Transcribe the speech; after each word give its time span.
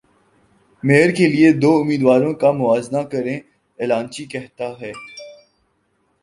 mayor 0.83 1.09
کے 1.17 1.25
لیے 1.33 1.49
دو 1.61 1.71
امیدواروں 1.81 2.33
کا 2.41 2.49
موازنہ 2.59 3.01
کریں 3.11 3.37
اعلانچی 3.79 4.23
کہتا 4.33 4.67
ہے 4.81 4.91